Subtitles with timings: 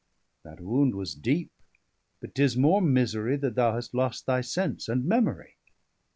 [0.41, 1.51] That wound was deep,
[2.21, 5.57] but 'tis more misery, That thou hast lost thy sense and memory.